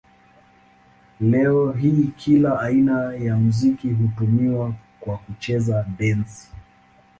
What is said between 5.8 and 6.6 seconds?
dansi.